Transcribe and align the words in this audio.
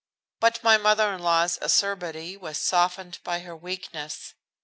But 0.39 0.63
my 0.63 0.77
mother 0.79 1.13
in 1.13 1.21
law's 1.21 1.59
acerbity 1.61 2.35
was 2.35 2.57
softened 2.57 3.19
by 3.23 3.41
her 3.41 3.55
weakness. 3.55 4.33